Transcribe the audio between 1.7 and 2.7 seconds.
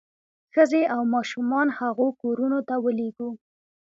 هغو کورونو